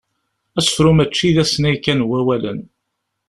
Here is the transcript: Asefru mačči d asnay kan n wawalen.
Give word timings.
Asefru 0.59 0.91
mačči 0.95 1.27
d 1.35 1.37
asnay 1.43 1.75
kan 1.83 1.99
n 2.03 2.07
wawalen. 2.09 2.59